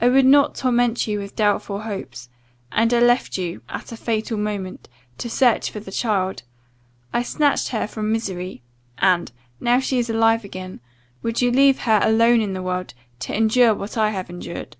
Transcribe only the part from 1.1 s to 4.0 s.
with doubtful hopes, and I left you (at a